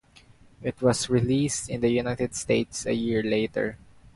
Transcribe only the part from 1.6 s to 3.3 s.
in the United States a year